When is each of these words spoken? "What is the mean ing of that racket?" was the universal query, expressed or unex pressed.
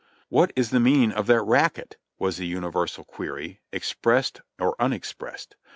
"What 0.29 0.51
is 0.55 0.71
the 0.71 0.79
mean 0.79 1.03
ing 1.03 1.11
of 1.11 1.27
that 1.27 1.41
racket?" 1.43 1.97
was 2.17 2.37
the 2.37 2.47
universal 2.47 3.05
query, 3.05 3.59
expressed 3.71 4.41
or 4.57 4.75
unex 4.79 5.15
pressed. 5.15 5.55